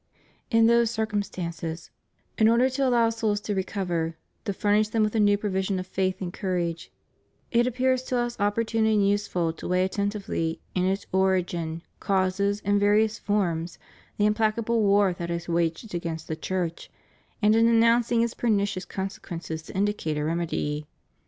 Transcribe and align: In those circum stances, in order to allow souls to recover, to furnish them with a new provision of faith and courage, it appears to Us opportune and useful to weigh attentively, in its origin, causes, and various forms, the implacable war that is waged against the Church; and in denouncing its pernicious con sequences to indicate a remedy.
In 0.49 0.65
those 0.65 0.89
circum 0.89 1.21
stances, 1.21 1.91
in 2.35 2.49
order 2.49 2.71
to 2.71 2.87
allow 2.87 3.11
souls 3.11 3.39
to 3.41 3.53
recover, 3.53 4.15
to 4.45 4.51
furnish 4.51 4.87
them 4.87 5.03
with 5.03 5.13
a 5.13 5.19
new 5.19 5.37
provision 5.37 5.77
of 5.77 5.85
faith 5.85 6.23
and 6.23 6.33
courage, 6.33 6.91
it 7.51 7.67
appears 7.67 8.01
to 8.05 8.17
Us 8.17 8.35
opportune 8.39 8.87
and 8.87 9.07
useful 9.07 9.53
to 9.53 9.67
weigh 9.67 9.85
attentively, 9.85 10.59
in 10.73 10.85
its 10.85 11.05
origin, 11.11 11.83
causes, 11.99 12.63
and 12.65 12.79
various 12.79 13.19
forms, 13.19 13.77
the 14.17 14.25
implacable 14.25 14.81
war 14.81 15.13
that 15.13 15.29
is 15.29 15.47
waged 15.47 15.93
against 15.93 16.27
the 16.27 16.35
Church; 16.35 16.89
and 17.39 17.55
in 17.55 17.67
denouncing 17.67 18.23
its 18.23 18.33
pernicious 18.33 18.85
con 18.85 19.07
sequences 19.11 19.61
to 19.61 19.77
indicate 19.77 20.17
a 20.17 20.23
remedy. 20.23 20.87